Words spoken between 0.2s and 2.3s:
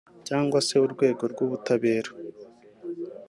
cyangwa se urwego rw’ubutabera